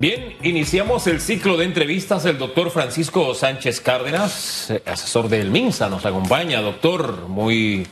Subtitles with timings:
[0.00, 2.24] Bien, iniciamos el ciclo de entrevistas.
[2.24, 6.60] El doctor Francisco Sánchez Cárdenas, eh, asesor del MINSA, nos acompaña.
[6.60, 7.84] Doctor, muy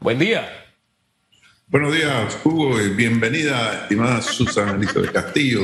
[0.00, 0.66] buen día.
[1.68, 2.76] Buenos días, Hugo.
[2.94, 5.62] Bienvenida, estimada Susana Elizabeth Castillo.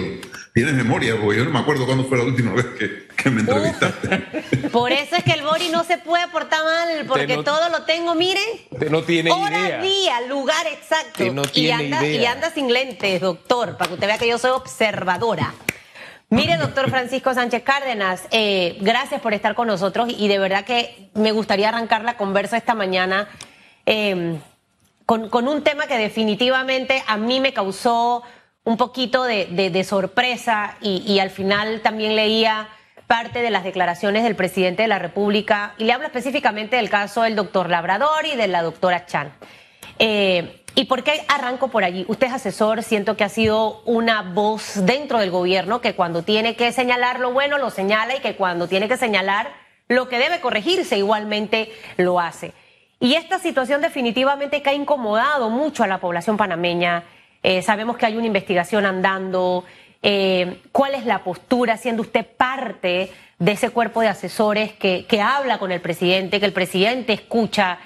[0.54, 4.68] Tienes memoria, porque yo no me acuerdo cuándo fue la última vez que, me entrevistaste.
[4.70, 8.14] Por eso es que el Bori no se puede portar mal, porque todo lo tengo,
[8.14, 8.44] miren.
[8.90, 9.80] no tiene hora, idea.
[9.80, 11.24] día, lugar exacto.
[11.54, 15.54] y, anda, y anda sin lentes, doctor, para que usted vea que yo soy observadora.
[16.28, 21.08] Mire, doctor Francisco Sánchez Cárdenas, eh, gracias por estar con nosotros y de verdad que
[21.14, 23.28] me gustaría arrancar la conversa esta mañana
[23.86, 24.40] em,
[25.06, 28.24] con, un tema que definitivamente a mí me causó
[28.64, 32.70] un poquito de, sorpresa y, al final también leía
[33.06, 37.22] parte de las declaraciones del presidente de la República y le hablo específicamente del caso
[37.22, 39.32] del doctor Labrador y de la doctora Chan.
[39.98, 42.04] Eh, ¿Y por qué arranco por allí?
[42.06, 46.54] Usted es asesor, siento que ha sido una voz dentro del gobierno que cuando tiene
[46.54, 49.50] que señalar lo bueno lo señala y que cuando tiene que señalar
[49.88, 52.52] lo que debe corregirse igualmente lo hace.
[53.00, 57.04] Y esta situación definitivamente que ha incomodado mucho a la población panameña.
[57.42, 59.64] Eh, sabemos que hay una investigación andando.
[60.02, 65.58] Eh, ¿Cuál es la postura, siendo usted parte de ese cuerpo de asesores que, habla
[65.58, 67.78] con el presidente, que el presidente escucha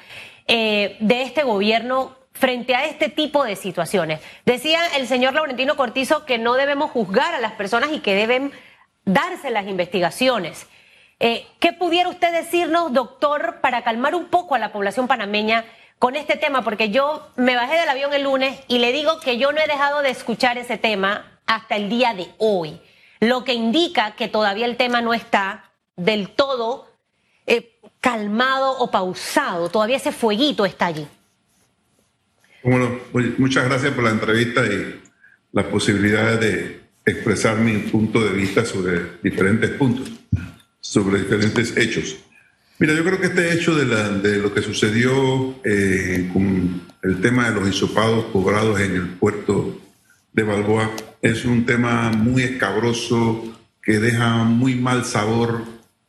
[0.47, 2.19] eh, de este gobierno?
[2.33, 4.21] frente a este tipo de situaciones.
[4.47, 8.51] Decía el señor Laurentino Cortizo que no debemos juzgar a las personas y que deben
[9.05, 10.67] darse las investigaciones.
[11.19, 15.67] Eh, ¿Qué pudiera usted decirnos, doctor, para calmar un poco a la población panameña
[15.99, 16.65] con este tema?
[16.65, 19.67] Porque yo me bajé del avión el lunes y le digo que yo no he
[19.67, 22.81] dejado de escuchar ese tema hasta el día de hoy,
[23.19, 26.89] lo que indica que todavía el tema no está del todo
[27.45, 31.09] eh, calmado o pausado, todavía ese fueguito está allí.
[32.63, 33.01] Bueno,
[33.39, 35.01] muchas gracias por la entrevista y
[35.51, 40.09] la posibilidad de expresar mi punto de vista sobre diferentes puntos,
[40.81, 42.17] sobre diferentes hechos.
[42.79, 47.57] Mira, yo creo que este hecho de, lo que sucedió eh, con el tema de
[47.57, 49.80] los insopados cobrados en el puerto
[50.33, 50.91] de Balboa.
[51.23, 55.63] Es un tema muy escabroso que deja muy mal sabor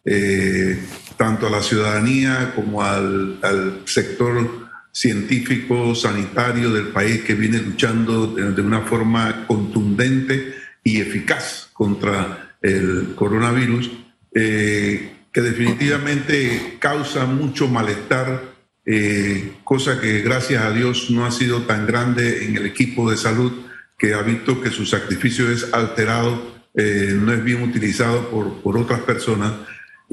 [0.03, 0.79] eh,
[1.17, 8.61] tanto a la ciudadanía como al, sector científico, sanitario del país que viene luchando de,
[8.61, 13.91] una forma contundente y eficaz contra el coronavirus,
[14.33, 18.41] eh, que definitivamente causa mucho malestar,
[18.85, 23.17] eh, cosa que gracias a Dios no ha sido tan grande en el equipo de
[23.17, 23.53] salud,
[24.01, 28.77] que ha visto que su sacrificio es alterado, eh, no es bien utilizado por, por
[28.77, 29.53] otras personas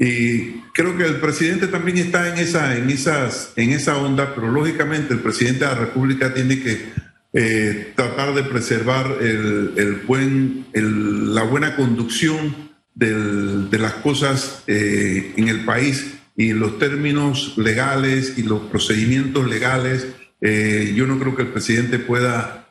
[0.01, 4.49] y creo que el presidente también está en esa, en esas, en esa onda, pero
[4.49, 6.85] lógicamente el presidente de la República tiene que
[7.33, 15.65] eh, tratar de preservar el, buen, la buena conducción de las cosas eh, en el
[15.65, 20.07] país y los términos legales y los procedimientos legales.
[20.39, 22.68] Eh, yo no creo que el presidente pueda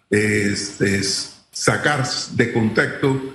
[1.51, 3.35] sacar de contacto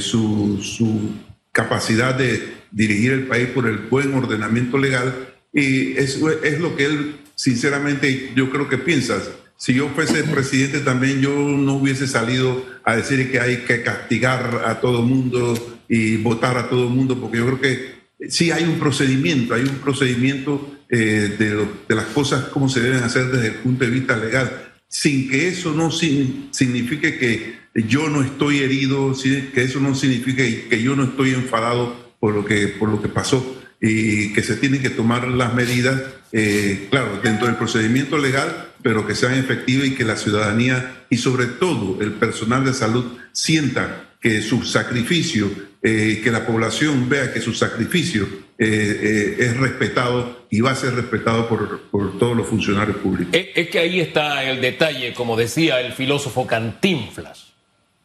[0.00, 1.10] su, su
[1.52, 5.14] capacidad de dirigir el país por el buen ordenamiento legal.
[5.52, 9.22] Y eso es lo que él sinceramente yo creo que piensa.
[9.56, 14.62] Si yo fuese presidente también yo no hubiese salido a decir que hay que castigar
[14.66, 15.54] a todo mundo
[15.88, 17.94] y votar a todo mundo, porque yo creo que
[18.28, 23.02] sí hay un procedimiento, hay un procedimiento eh, de, de, las cosas como se deben
[23.02, 28.22] hacer desde el punto de vista legal, sin que eso no signifique que yo no
[28.22, 29.12] estoy herido,
[29.52, 33.08] que eso no signifique que yo no estoy enfadado por lo que, por lo que
[33.08, 36.00] pasó y que se tienen que tomar las medidas,
[36.30, 41.16] eh, claro, dentro del procedimiento legal, pero que sean efectivas y que la ciudadanía y
[41.16, 45.50] sobre todo el personal de salud sienta que su sacrificio,
[45.82, 48.28] eh, que la población vea que su sacrificio
[48.58, 53.34] eh, es respetado y va a ser respetado por, por todos los funcionarios públicos.
[53.34, 57.52] Es, que ahí está el detalle, como decía el filósofo Cantinflas.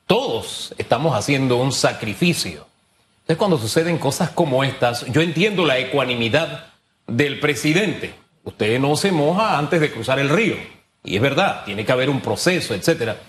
[0.08, 2.70] Todos estamos haciendo un sacrificio
[3.30, 6.74] es cuando suceden cosas como estas, yo entiendo la ecuanimidad
[7.06, 8.16] del presidente.
[8.44, 10.56] Usted no se moja antes de cruzar el río.
[11.04, 13.22] Y es verdad, tiene que haber un proceso, etcétera.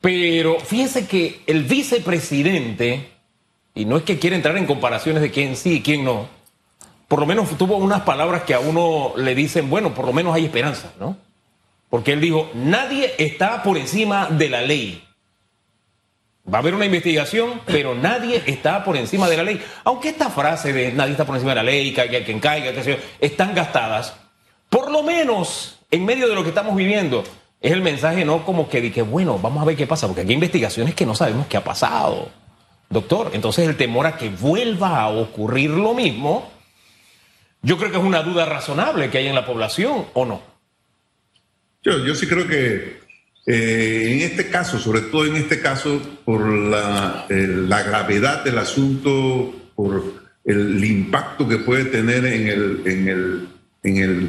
[0.00, 3.10] Pero fíjese que el vicepresidente,
[3.74, 6.28] y no es que quiera entrar en comparaciones de quién sí y quién no,
[7.08, 10.34] por lo menos tuvo unas palabras que a uno le dicen, bueno, por lo menos
[10.34, 11.16] hay esperanza, ¿no?
[11.90, 15.04] Porque él dijo, nadie está por encima de la ley.
[16.52, 19.62] Va a haber una investigación, pero nadie está por encima de la ley.
[19.84, 22.72] Aunque esta frase de nadie está por encima de la ley, caiga quien caiga,
[23.20, 24.14] están gastadas,
[24.68, 27.22] por lo menos en medio de lo que estamos viviendo,
[27.60, 30.30] es el mensaje no como que, que bueno, vamos a ver qué pasa, porque aquí
[30.30, 32.28] hay investigaciones que no sabemos qué ha pasado.
[32.94, 33.32] Doctor.
[33.34, 36.50] Entonces el temor a que vuelva a ocurrir lo mismo,
[37.60, 40.42] yo creo que es una duda razonable que hay en la población, ¿o no?
[41.82, 43.04] Yo, yo sí creo que
[43.46, 49.54] eh, en este caso, sobre todo en este caso, por la, la gravedad del asunto,
[49.74, 53.48] por el impacto que puede tener en el, en el,
[53.82, 54.28] en el,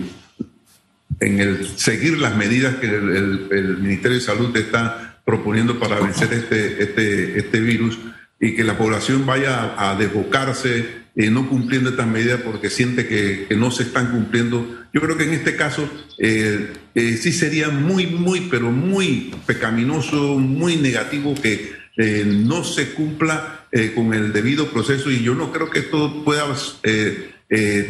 [1.21, 6.31] en el seguir las medidas que el, el, Ministerio de Salud está proponiendo para vencer
[6.33, 7.97] este, este, este virus
[8.39, 13.47] y que la población vaya a desbocarse eh, no cumpliendo estas medidas porque siente que,
[13.55, 14.85] no se están cumpliendo.
[14.93, 15.89] Yo creo que en este caso
[16.19, 21.85] eh, eh, sí sería muy, muy, pero muy pecaminoso, muy negativo que
[22.25, 26.43] no se cumpla con el debido proceso y yo no creo que esto pueda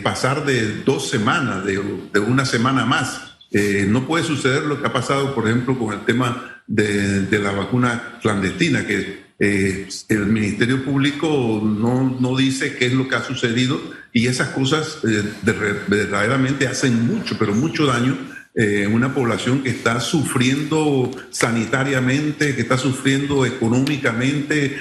[0.03, 1.80] pasar de dos semanas, de,
[2.19, 3.39] una semana más.
[3.88, 7.50] no puede suceder lo que ha pasado, por ejemplo, con el tema de, de la
[7.50, 13.23] vacuna clandestina, que eh, el Ministerio Público no, no, dice qué es lo que ha
[13.23, 13.81] sucedido
[14.13, 15.23] y esas cosas eh,
[15.87, 18.17] verdaderamente hacen mucho, pero mucho daño
[18.55, 24.77] eh, en una población que está sufriendo sanitariamente, que está sufriendo económicamente,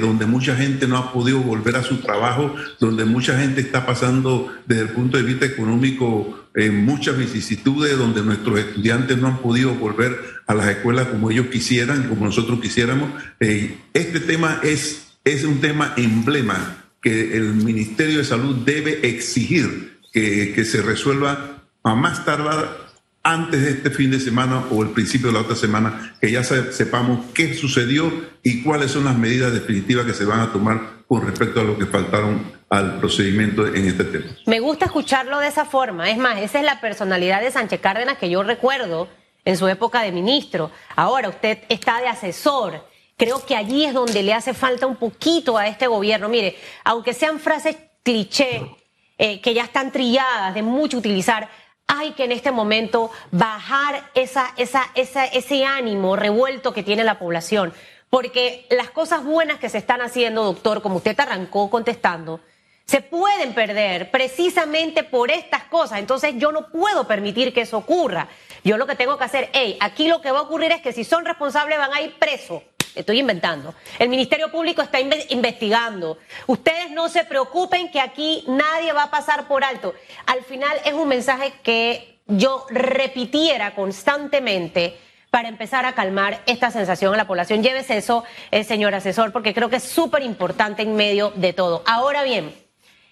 [0.00, 4.50] donde mucha gente no ha podido volver a su trabajo, donde mucha gente está pasando
[4.66, 9.74] desde el punto de vista económico en muchas vicisitudes donde nuestros estudiantes no han podido
[9.74, 13.10] volver a las escuelas como ellos quisieran, como nosotros quisiéramos.
[13.38, 19.98] Eh, este tema es, es un tema emblema que el Ministerio de Salud debe exigir
[20.12, 22.88] que, que se resuelva a más tardar
[23.22, 26.42] antes de este fin de semana o el principio de la otra semana, que ya
[26.42, 28.10] sepamos qué sucedió
[28.42, 31.78] y cuáles son las medidas definitivas que se van a tomar con respecto a lo
[31.78, 34.26] que faltaron al procedimiento en este tema.
[34.46, 36.08] Me gusta escucharlo de esa forma.
[36.08, 39.08] Es más, esa es la personalidad de Sánchez Cárdenas que yo recuerdo
[39.48, 40.70] en su época de ministro.
[40.94, 42.86] Ahora usted está de asesor.
[43.16, 46.28] Creo que allí es donde le hace falta un poquito a este gobierno.
[46.28, 46.54] Mire,
[46.84, 48.70] aunque sean frases cliché,
[49.16, 51.48] eh, que ya están trilladas de mucho utilizar,
[51.86, 57.18] hay que en este momento bajar esa, esa, esa, ese ánimo revuelto que tiene la
[57.18, 57.72] población.
[58.10, 62.40] Porque las cosas buenas que se están haciendo, doctor, como usted arrancó contestando,
[62.88, 65.98] se pueden perder precisamente por estas cosas.
[65.98, 68.28] Entonces yo no puedo permitir que eso ocurra.
[68.64, 70.94] Yo lo que tengo que hacer, hey, aquí lo que va a ocurrir es que
[70.94, 72.62] si son responsables van a ir presos.
[72.94, 73.74] Estoy inventando.
[73.98, 76.18] El Ministerio Público está investigando.
[76.46, 79.94] Ustedes no se preocupen que aquí nadie va a pasar por alto.
[80.24, 84.96] Al final es un mensaje que yo repitiera constantemente
[85.30, 87.62] para empezar a calmar esta sensación en la población.
[87.62, 91.82] Llévese eso, eh, señor asesor, porque creo que es súper importante en medio de todo.
[91.86, 92.52] Ahora bien,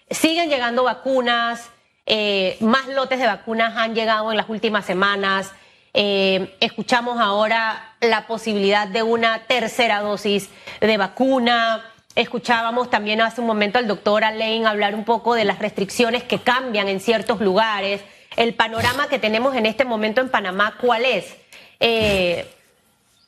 [0.09, 1.69] Siguen llegando vacunas,
[2.05, 5.51] eh, más lotes de vacunas han llegado en las últimas semanas.
[5.93, 10.49] Eh, escuchamos ahora la posibilidad de una tercera dosis
[10.79, 11.83] de vacuna.
[12.15, 16.39] Escuchábamos también hace un momento al doctor Alain hablar un poco de las restricciones que
[16.39, 18.01] cambian en ciertos lugares.
[18.37, 21.35] El panorama que tenemos en este momento en Panamá, ¿cuál es?
[21.81, 22.49] Eh,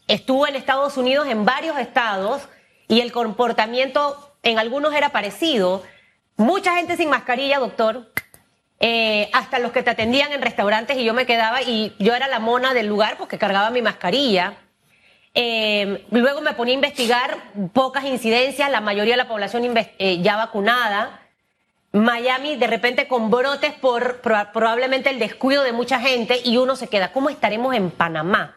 [0.08, 2.44] estuvo en Estados Unidos, en varios estados,
[2.88, 5.84] y el comportamiento en algunos era parecido,
[6.40, 8.14] Mucha gente sin mascarilla, doctor.
[8.80, 12.30] Eh, hasta los que te atendían en restaurantes y yo me quedaba y yo era
[12.30, 14.54] la mona del lugar porque cargaba mi mascarilla.
[15.34, 17.38] Eh, luego me ponía a investigar
[17.74, 21.20] pocas incidencias, la mayoría de la población eh, ya vacunada.
[21.92, 26.88] Miami de repente con brotes por probablemente el descuido de mucha gente y uno se
[26.88, 28.56] queda, ¿cómo estaremos en Panamá?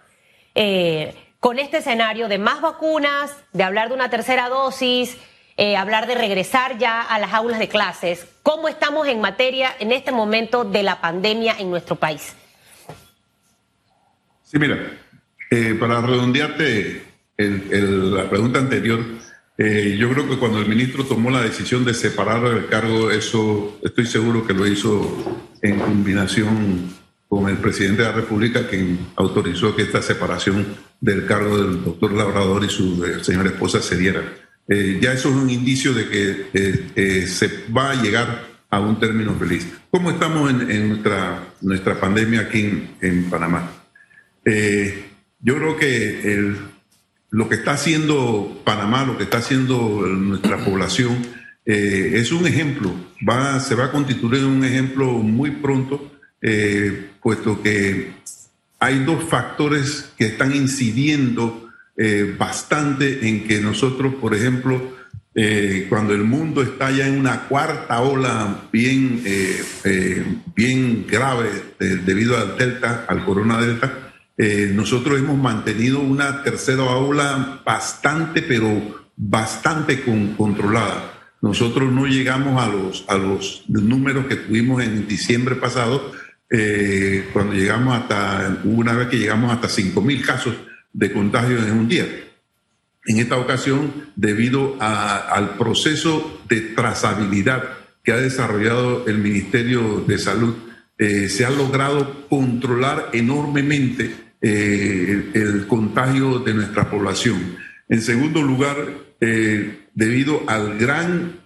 [1.40, 5.18] con este escenario de más vacunas, de hablar de una tercera dosis,
[5.62, 8.26] eh, hablar de regresar ya a las aulas de clases.
[8.42, 12.34] ¿Cómo estamos en materia en este momento de la pandemia en nuestro país?
[14.42, 14.76] Sí, mira,
[15.52, 17.04] eh, para redondearte
[17.36, 19.04] la pregunta anterior,
[19.56, 23.78] eh, yo creo que cuando el ministro tomó la decisión de separar el cargo, eso
[23.84, 26.92] estoy seguro que lo hizo en combinación
[27.28, 32.12] con el presidente de la República, quien autorizó que esta separación del cargo del doctor
[32.14, 34.41] Labrador y su señora esposa se diera.
[34.68, 38.80] Eh, ya eso es un indicio de que eh, eh, se va a llegar a
[38.80, 39.66] un término feliz.
[39.90, 43.70] ¿Cómo estamos en, nuestra, nuestra pandemia aquí en, Panamá?
[44.44, 46.56] yo creo que el,
[47.30, 51.18] lo que está haciendo Panamá, lo que está haciendo nuestra población,
[51.64, 52.92] es un ejemplo,
[53.28, 56.10] va, se va a constituir un ejemplo muy pronto,
[57.20, 58.12] puesto que
[58.80, 61.61] hay dos factores que están incidiendo
[61.94, 64.80] eh, bastante en que nosotros, por ejemplo,
[65.34, 70.24] eh, cuando el mundo está ya en una cuarta ola bien, eh,
[70.56, 73.98] bien grave debido al delta, al corona delta,
[74.74, 80.02] nosotros hemos mantenido una tercera ola bastante, pero bastante
[80.36, 81.36] controlada.
[81.42, 86.10] Nosotros no llegamos a los, a los números que tuvimos en diciembre pasado,
[87.32, 90.56] cuando llegamos hasta, una vez que llegamos hasta 5.000 casos
[90.92, 92.06] de contagio en un día.
[93.06, 97.64] En esta ocasión, debido al proceso de trazabilidad
[98.04, 100.54] que ha desarrollado el Ministerio de Salud,
[100.98, 107.56] eh, se ha logrado controlar enormemente eh, el, contagio de nuestra población.
[107.88, 108.76] En segundo lugar,
[109.94, 111.40] debido al gran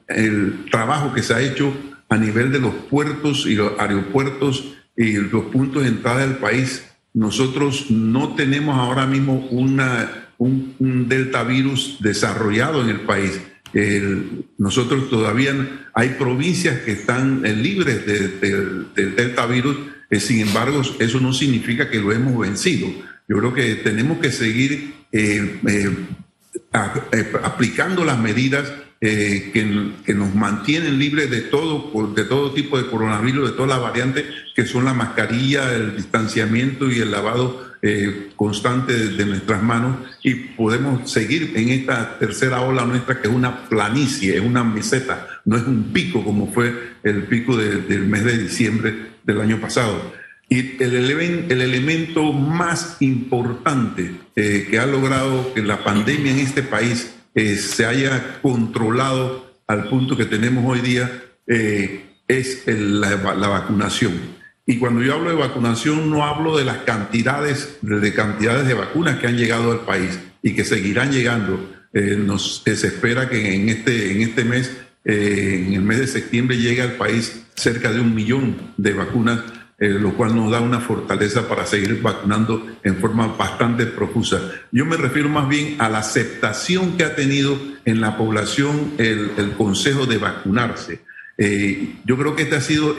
[0.70, 1.74] trabajo que se ha hecho
[2.08, 6.84] a nivel de los puertos y los aeropuertos y los puntos de entrada del país,
[7.16, 13.40] nosotros no tenemos ahora mismo una, un, delta virus desarrollado en el país.
[14.58, 19.78] nosotros todavía hay provincias que están eh, libres del delta virus,
[20.10, 22.86] eh, sin embargo, eso no significa que lo hemos vencido.
[23.26, 25.58] Yo creo que tenemos que seguir eh,
[27.42, 33.50] aplicando las medidas eh, que, nos mantienen libres de todo, de todo tipo de coronavirus,
[33.50, 34.24] de todas las variantes,
[34.54, 39.98] que son la mascarilla, el distanciamiento y el lavado eh, constante de, nuestras manos.
[40.22, 45.26] Y podemos seguir en esta tercera ola nuestra, que es una planicie, es una meseta,
[45.44, 46.72] no es un pico como fue
[47.02, 50.14] el pico del mes de diciembre del año pasado.
[50.48, 56.62] Y el, el elemento más importante eh, que ha logrado que la pandemia en este
[56.62, 64.14] país eh, se haya controlado al punto que tenemos hoy día eh, es la, vacunación.
[64.64, 69.18] Y cuando yo hablo de vacunación no hablo de las cantidades de cantidades de vacunas
[69.18, 71.72] que han llegado al país y que seguirán llegando.
[71.92, 74.74] Eh, nos, se espera que en este, en este mes,
[75.04, 79.40] en el mes de septiembre, llegue al país cerca de un millón de vacunas
[79.78, 84.40] eh, lo cual nos da una fortaleza para seguir vacunando en forma bastante profusa.
[84.72, 89.52] Yo me refiero más bien a la aceptación que ha tenido en la población el,
[89.58, 91.00] consejo de vacunarse.
[91.36, 92.96] Eh, yo creo que esta ha sido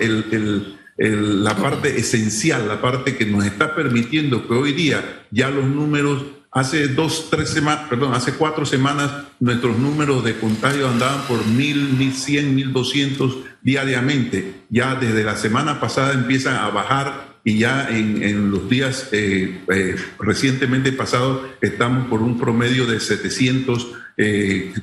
[0.98, 6.37] la parte esencial, la parte que nos está permitiendo que hoy día ya los números
[6.58, 11.94] Hace dos, tres semanas, perdón, hace cuatro semanas nuestros números de contagio andaban por mil,
[11.94, 14.64] mil cien, mil doscientos diariamente.
[14.68, 19.96] Ya desde la semana pasada empiezan a bajar y ya en, los días eh, eh,
[20.18, 24.74] recientemente pasados estamos por un promedio de 700 eh,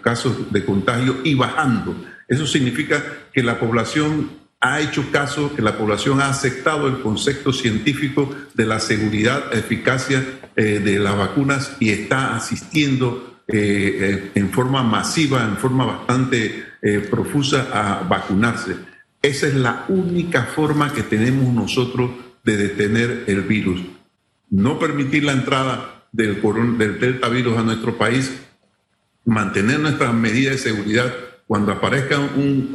[0.00, 1.94] casos de contagio y bajando.
[2.26, 7.52] Eso significa que la población ha hecho caso, que la población ha aceptado el concepto
[7.52, 10.22] científico de la seguridad, eficacia
[10.54, 18.02] de las vacunas y está asistiendo en forma masiva, en forma bastante eh, profusa a
[18.04, 18.74] vacunarse.
[19.20, 22.10] Esa es la única forma que tenemos nosotros
[22.42, 23.82] de detener el virus.
[24.48, 26.40] No permitir la entrada del,
[26.78, 28.32] del delta virus a nuestro país,
[29.26, 31.14] mantener nuestras medidas de seguridad
[31.50, 32.70] cuando aparezca un,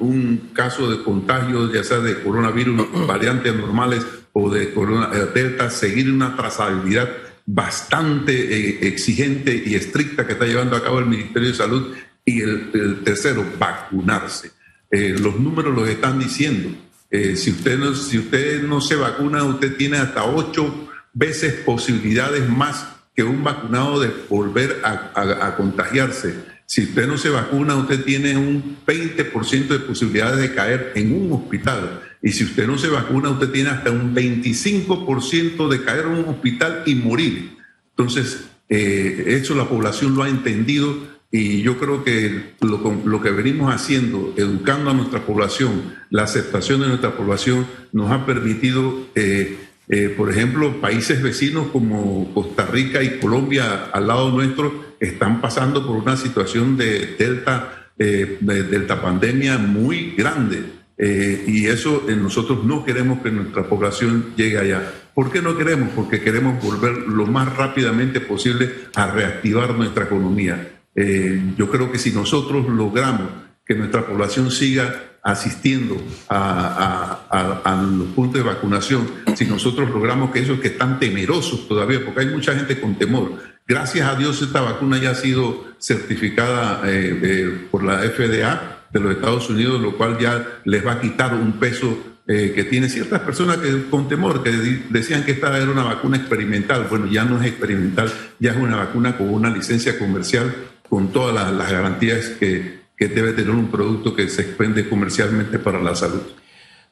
[0.00, 4.02] un, caso de contagio, ya sea de coronavirus, variantes normales
[4.32, 7.06] o de corona, eh, delta, seguir una trazabilidad
[7.44, 12.40] bastante eh, exigente y estricta que está llevando a cabo el Ministerio de Salud y
[12.40, 14.52] el, tercero, vacunarse.
[14.90, 16.70] Eh, los números los están diciendo.
[17.10, 22.48] Eh, si, usted no, si usted no se vacuna, usted tiene hasta ocho veces posibilidades
[22.48, 26.53] más que un vacunado de volver a, contagiarse.
[26.66, 31.32] Si usted no se vacuna, usted tiene un 20% de posibilidades de caer en un
[31.32, 32.00] hospital.
[32.22, 36.24] Y si usted no se vacuna, usted tiene hasta un 25% de caer en un
[36.26, 37.56] hospital y morir.
[37.90, 43.74] Entonces, eh, eso la población lo ha entendido y yo creo que lo, que venimos
[43.74, 50.14] haciendo, educando a nuestra población, la aceptación de nuestra población, nos ha permitido, eh, eh,
[50.16, 55.96] por ejemplo, países vecinos como Costa Rica y Colombia al lado nuestro están pasando por
[55.96, 60.84] una situación de delta, eh, de delta pandemia muy grande.
[60.96, 64.92] y eso nosotros no queremos que nuestra población llegue allá.
[65.14, 65.90] ¿Por qué no queremos?
[65.94, 70.82] Porque queremos volver lo más rápidamente posible a reactivar nuestra economía.
[70.94, 73.28] Eh, yo creo que si nosotros logramos
[73.64, 75.96] que nuestra población siga asistiendo
[76.28, 82.20] a, los puntos de vacunación, si nosotros logramos que esos que están temerosos todavía, porque
[82.20, 83.32] hay mucha gente con temor,
[83.66, 89.00] gracias a Dios esta vacuna ya ha sido certificada eh, eh, por la FDA de
[89.00, 93.20] los Estados Unidos, lo cual ya les va a quitar un peso que tiene ciertas
[93.20, 96.86] personas que con temor, que decían que esta era una vacuna experimental.
[96.88, 100.54] Bueno, ya no es experimental, ya es una vacuna con una licencia comercial
[100.88, 105.94] con todas las, garantías que, debe tener un producto que se expende comercialmente para la
[105.94, 106.22] salud.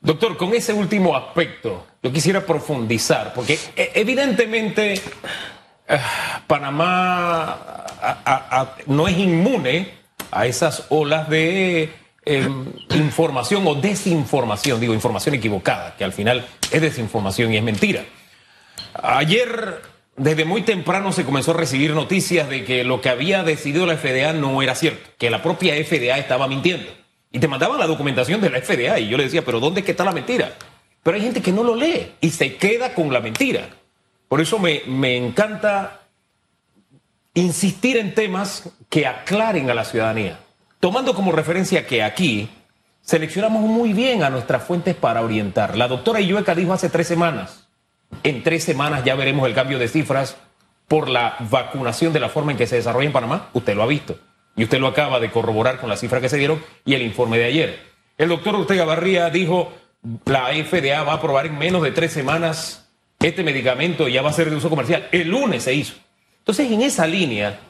[0.00, 5.00] Doctor, con ese último aspecto, yo quisiera profundizar, porque evidentemente
[6.46, 7.58] Panamá
[8.86, 9.94] no es inmune
[10.30, 11.90] a esas olas de
[12.24, 18.04] em, información o desinformación, digo información equivocada, que al final es desinformación y es mentira.
[18.94, 19.82] Ayer,
[20.16, 23.96] desde muy temprano, se comenzó a recibir noticias de que lo que había decidido la
[23.96, 26.90] FDA no era cierto, que la propia FDA estaba mintiendo.
[27.30, 29.86] Y te mandaban la documentación de la FDA y yo le decía, pero ¿dónde es
[29.86, 30.52] que está la mentira?
[31.02, 33.68] Pero hay gente que no lo lee y se queda con la mentira.
[34.32, 36.04] Por eso me, me encanta
[37.34, 40.40] insistir en temas que aclaren a la ciudadanía,
[40.80, 42.48] tomando como referencia que aquí
[43.02, 45.76] seleccionamos muy bien a nuestras fuentes para orientar.
[45.76, 47.68] La doctora Illueca dijo hace tres semanas,
[48.22, 50.38] en tres semanas ya veremos el cambio de cifras
[50.88, 53.50] por la vacunación de la forma en que se desarrolla en Panamá.
[53.52, 54.18] Usted lo ha visto
[54.56, 57.36] y usted lo acaba de corroborar con las cifras que se dieron y el informe
[57.36, 57.80] de ayer.
[58.16, 59.74] El doctor Ortega Barría dijo,
[60.24, 62.82] la FDA va a aprobar en menos de tres semanas
[63.22, 65.08] este medicamento ya va a ser de uso comercial.
[65.12, 65.94] El lunes se hizo.
[66.38, 67.60] Entonces, en esa línea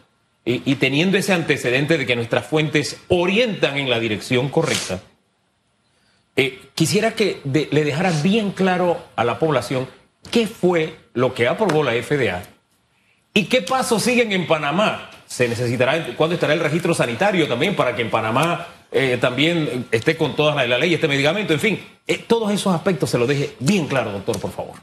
[0.45, 5.01] y, teniendo ese antecedente de que nuestras fuentes orientan en la dirección correcta,
[6.35, 9.87] eh, quisiera que le dejara bien claro a la población
[10.31, 12.43] qué fue lo que aprobó la FDA
[13.35, 15.11] y qué pasos siguen en Panamá.
[15.27, 20.17] Se necesitará, ¿cuándo estará el registro sanitario también para que en Panamá eh, también esté
[20.17, 21.53] con toda la, ley este medicamento?
[21.53, 24.77] En fin, eh, todos esos aspectos se los deje bien claro, doctor, por favor.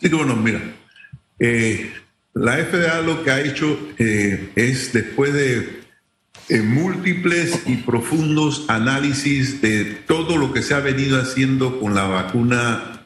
[0.00, 0.60] Sí, bueno, mira,
[2.34, 5.80] la FDA lo que ha hecho eh, es, después de
[6.48, 12.06] eh, múltiples y profundos análisis de todo lo que se ha venido haciendo con la
[12.06, 13.04] vacuna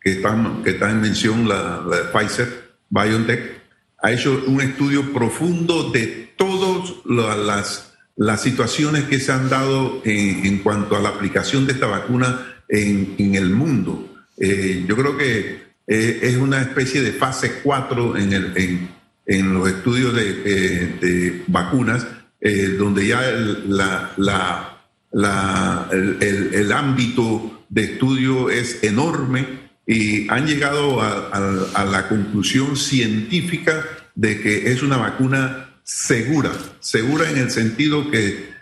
[0.00, 3.60] que está, que está en mención, la, de Pfizer, BioNTech,
[4.02, 10.58] ha hecho un estudio profundo de todas las, las situaciones que se han dado en,
[10.58, 14.24] cuanto a la aplicación de esta vacuna en, el mundo.
[14.38, 18.88] Eh, yo creo que eh, es una especie de fase 4 en, el,
[19.26, 22.06] en, los estudios de, eh, vacunas,
[22.40, 31.02] eh, donde ya el, la, la, el, ámbito de estudio es enorme y han llegado
[31.02, 38.52] a, la conclusión científica de que es una vacuna segura, segura en el sentido que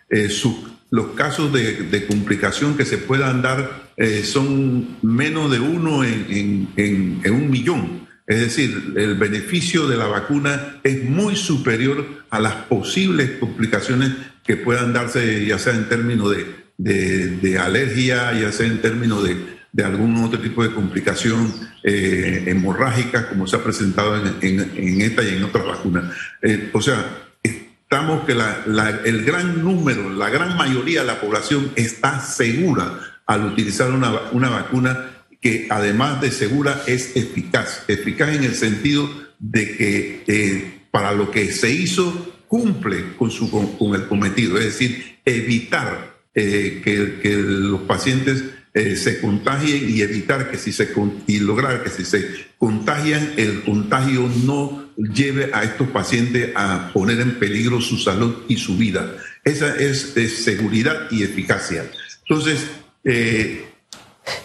[0.90, 7.21] los casos de, de complicación que se puedan dar eh, son menos de uno en,
[7.31, 8.09] un millón.
[8.27, 14.57] Es decir, el beneficio de la vacuna es muy superior a las posibles complicaciones que
[14.57, 16.35] puedan darse, ya sea en términos
[16.79, 21.53] de, alergia, ya sea en términos de, algún otro tipo de complicación
[21.85, 26.05] eh, hemorrágica, como se ha presentado en, esta y en otras vacunas.
[26.41, 27.05] Eh, o sea,
[27.43, 33.93] estamos que el gran número, la gran mayoría de la población está segura al utilizar
[33.93, 35.09] una, una vacuna
[35.40, 37.85] que además de segura es eficaz.
[37.87, 43.49] Eficaz en el sentido de que eh, para lo que se hizo cumple con, su,
[43.49, 48.43] con, el cometido, es decir, evitar eh, que, que, los pacientes
[48.75, 50.93] eh, se contagien y evitar que si se
[51.29, 52.27] y lograr que si se
[52.59, 58.57] contagian el contagio no lleve a estos pacientes a poner en peligro su salud y
[58.57, 59.14] su vida.
[59.45, 61.88] Esa es, es seguridad y eficacia.
[62.29, 62.66] Entonces,
[63.05, 63.67] eh,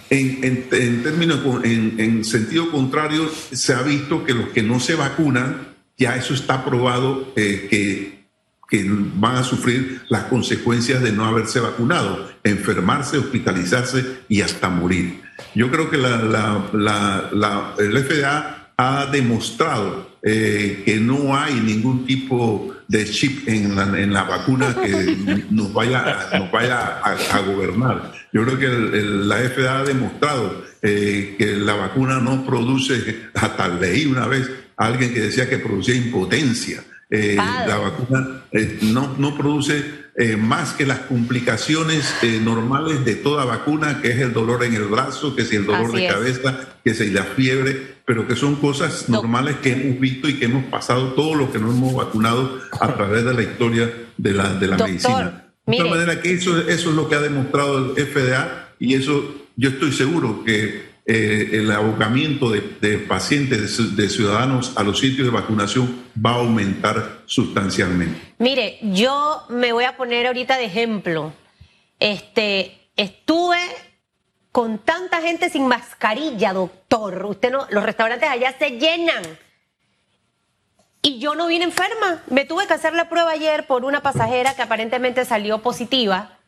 [0.10, 6.16] en, términos, en, sentido contrario, se ha visto que los que no se vacunan, ya
[6.16, 8.26] eso está probado eh, que,
[8.70, 15.22] que, van a sufrir las consecuencias de no haberse vacunado, enfermarse, hospitalizarse y hasta morir.
[15.54, 22.06] Yo creo que la, la, la, el FDA ha demostrado eh, que no hay ningún
[22.06, 28.12] tipo de chip en la, en la vacuna que nos vaya, nos vaya a, gobernar.
[28.32, 34.06] Yo creo que la FDA ha demostrado eh, que la vacuna no produce, hasta leí
[34.06, 36.84] una vez a alguien que decía que producía impotencia.
[37.10, 40.06] Eh, la vacuna eh, no, no produce
[40.38, 45.36] más que las complicaciones normales de toda vacuna, que es el dolor en el brazo,
[45.36, 49.58] que es el dolor de cabeza, que es la fiebre, pero que son cosas normales
[49.58, 53.26] que hemos visto y que hemos pasado todos los que nos hemos vacunado a través
[53.26, 55.46] de la historia de la, de la medicina.
[55.66, 59.36] De tal manera que eso, eso es lo que ha demostrado el FDA y eso
[59.56, 62.62] yo estoy seguro que eh, el abocamiento de,
[62.98, 68.20] pacientes, de, ciudadanos a los sitios de vacunación va a aumentar sustancialmente.
[68.40, 71.32] Mire, yo me voy a poner ahorita de ejemplo.
[72.00, 73.60] Este, estuve
[74.52, 77.24] con tanta gente sin mascarilla, doctor.
[77.26, 79.24] Usted no, los restaurantes allá se llenan.
[81.04, 82.24] Y yo no vine enferma.
[82.32, 86.40] Me tuve que hacer la prueba ayer por una pasajera que aparentemente salió positiva.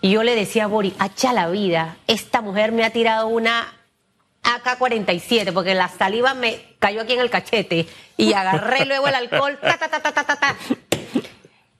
[0.00, 3.74] Y yo le decía a Boris, hacha la vida, esta mujer me ha tirado una
[4.42, 9.58] AK-47, porque la saliva me cayó aquí en el cachete y agarré luego el alcohol.
[9.60, 10.56] Ta, ta, ta, ta, ta, ta.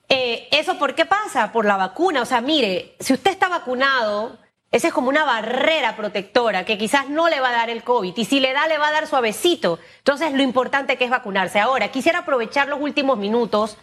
[0.09, 1.51] Eh, ¿Eso por qué pasa?
[1.51, 2.21] Por la vacuna.
[2.21, 4.37] O sea, mire, si usted está vacunado,
[4.69, 8.17] esa es como una barrera protectora que quizás no le va a dar el COVID
[8.17, 9.79] y si le da, le va a dar suavecito.
[9.99, 11.59] Entonces, lo importante que es vacunarse.
[11.59, 13.77] Ahora, quisiera aprovechar los últimos minutos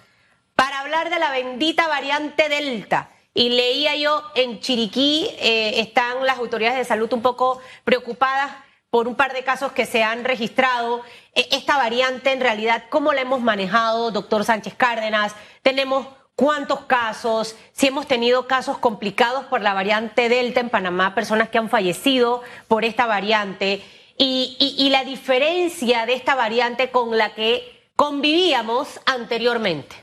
[0.55, 3.11] para hablar de la bendita variante Delta.
[3.33, 8.51] Y leía yo en Chiriquí, eh, están las autoridades de salud un poco preocupadas
[8.91, 11.03] por un par de casos que se han registrado.
[11.35, 15.35] E, esta variante, en realidad, ¿cómo la hemos manejado, doctor Sánchez Cárdenas?
[15.63, 21.49] Tenemos cuántos casos, si hemos tenido casos complicados por la variante Delta en Panamá, personas
[21.49, 23.83] que han fallecido por esta variante,
[24.17, 29.97] y, la diferencia de esta variante con la que convivíamos anteriormente.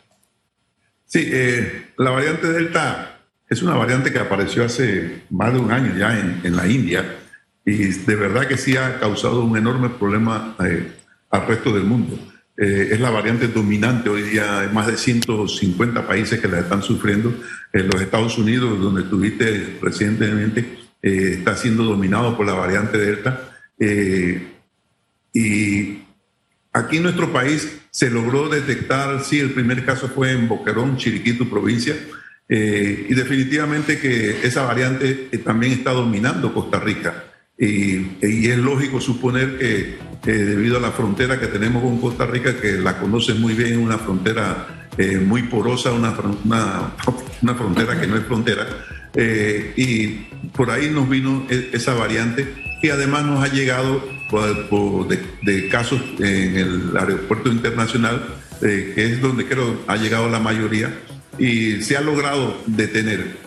[1.06, 3.20] Sí, eh, la variante Delta
[3.50, 7.06] es una variante que apareció hace más de un año ya en, la India
[7.66, 10.92] y de verdad que sí ha causado un enorme problema eh,
[11.32, 12.18] al resto del mundo.
[12.58, 14.60] Eh, es la variante dominante hoy día.
[14.60, 17.34] Hay más de 150 países que la están sufriendo.
[17.74, 20.60] En los Estados Unidos, donde estuviste recientemente,
[21.02, 23.50] eh, está siendo dominado por la variante Delta.
[23.78, 24.54] Eh,
[25.34, 26.04] y
[26.72, 31.50] aquí en nuestro país se logró detectar, sí, el primer caso fue en Boquerón, Chiriquito,
[31.50, 31.96] provincia.
[32.48, 37.24] y definitivamente que esa variante también está dominando Costa Rica.
[37.58, 39.98] Y, es lógico suponer que
[40.34, 43.98] debido a la frontera que tenemos con Costa Rica, que la conocen muy bien, una
[43.98, 46.14] frontera eh, muy porosa, una,
[46.46, 48.66] una, frontera que no es frontera,
[49.14, 50.08] eh, y
[50.56, 52.48] por ahí nos vino e, esa variante
[52.82, 54.02] que además nos ha llegado
[55.44, 58.26] de, casos en el aeropuerto internacional,
[58.62, 60.94] eh, que es donde creo ha llegado la mayoría,
[61.38, 63.38] y se ha logrado detener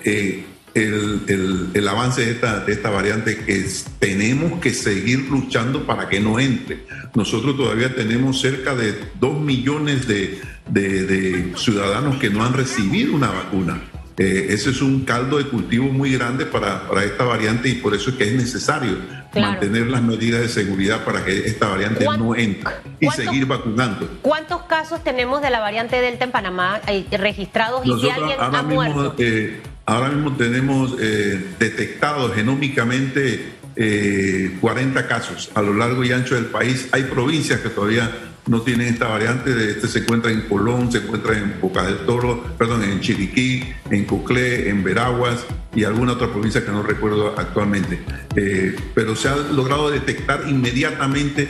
[0.84, 3.64] el, el, avance de esta, de esta variante que
[3.98, 6.84] tenemos que seguir luchando para que no entre.
[7.14, 13.30] Nosotros todavía tenemos cerca de dos millones de, de, ciudadanos que no han recibido una
[13.30, 13.80] vacuna.
[14.16, 17.94] Eh, ese es un caldo de cultivo muy grande para, para, esta variante y por
[17.94, 18.96] eso es que es necesario
[19.32, 24.08] mantener las medidas de seguridad para que esta variante no entre y seguir vacunando.
[24.22, 28.62] ¿Cuántos casos tenemos de la variante Delta en Panamá eh, registrados y si alguien ha
[28.62, 29.14] muerto?
[29.18, 36.34] Eh, Ahora mismo tenemos eh, detectados genómicamente 40 eh, casos a lo largo y ancho
[36.34, 36.90] del país.
[36.92, 38.10] Hay provincias que todavía
[38.48, 39.50] no tienen esta variante.
[39.70, 44.04] Este se encuentra en Colón, se encuentra en Boca del Toro, perdón, en Chiriquí, en
[44.04, 47.98] Coclé, en Veraguas y alguna otra provincia que no recuerdo actualmente.
[48.36, 51.48] Eh, pero se ha logrado detectar inmediatamente,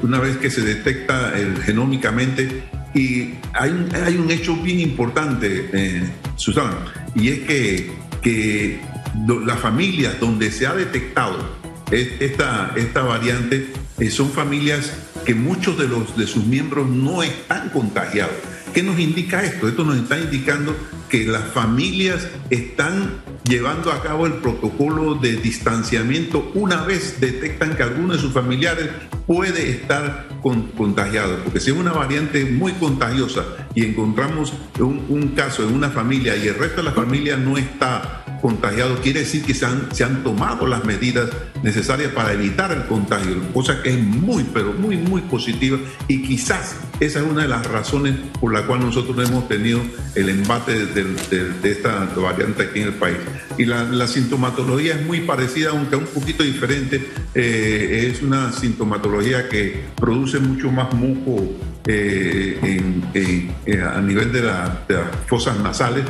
[0.00, 1.34] una vez que se detecta
[1.66, 6.78] genómicamente, y hay un, hay un hecho bien importante, eh, Susana,
[7.14, 7.90] y es que,
[8.22, 8.80] que
[9.44, 11.38] las familias donde se ha detectado
[11.90, 14.92] esta, esta variante eh, son familias
[15.24, 18.34] que muchos de, los, de sus miembros no están contagiados.
[18.72, 19.68] ¿Qué nos indica esto?
[19.68, 20.76] Esto nos está indicando
[21.08, 23.12] que las familias están
[23.48, 28.88] llevando a cabo el protocolo de distanciamiento una vez detectan que alguno de sus familiares
[29.26, 35.74] puede estar contagiado, porque si es una variante muy contagiosa y encontramos un, caso en
[35.74, 39.64] una familia y el resto de la familia no está contagiado, quiere decir que se
[39.66, 41.30] han, se han tomado las medidas
[41.64, 46.76] necesarias para evitar el contagio, cosa que es muy, pero muy, muy positiva y quizás
[47.00, 49.80] esa es una de las razones por la cual nosotros hemos tenido
[50.14, 53.16] el embate de, esta variante aquí en el país.
[53.58, 57.04] Y la, sintomatología es muy parecida, aunque un poquito diferente.
[57.34, 61.52] Eh, es una sintomatología que produce mucho más moco
[61.86, 62.80] eh,
[63.14, 64.70] eh, a nivel de, las
[65.26, 66.04] fosas nasales,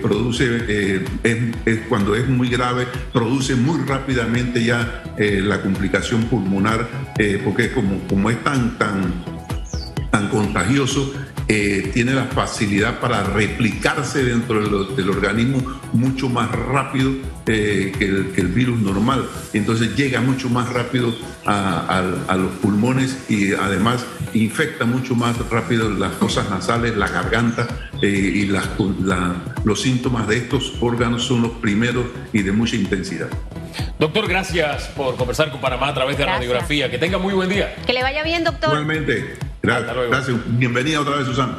[0.00, 1.02] produce,
[1.88, 6.86] cuando es muy grave, produce muy rápidamente ya la complicación pulmonar,
[7.44, 9.24] porque como, como es tan, tan,
[10.10, 11.12] tan contagioso,
[11.48, 17.12] eh, tiene la facilidad para replicarse dentro del organismo mucho más rápido
[17.46, 19.28] eh, que, el, virus normal.
[19.52, 22.02] Entonces llega mucho más rápido a,
[22.36, 27.68] los pulmones y además infecta mucho más rápido las fosas nasales, la garganta
[28.02, 33.28] eh, y los síntomas de estos órganos son los primeros y de mucha intensidad.
[33.98, 36.90] Doctor, gracias por conversar con Panamá a través de la radiografía.
[36.90, 37.74] Que tenga muy buen día.
[37.86, 38.70] Que le vaya bien, doctor.
[38.70, 39.36] Igualmente.
[39.62, 39.96] Gracias.
[40.08, 40.36] Gracias.
[40.46, 41.58] Bienvenida otra vez, Susana.